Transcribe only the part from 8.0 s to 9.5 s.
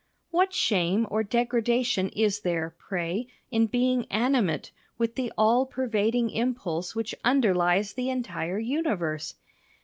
entire universe?